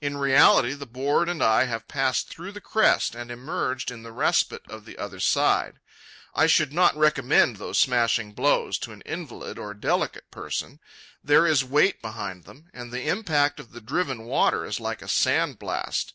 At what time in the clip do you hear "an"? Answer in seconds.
8.92-9.00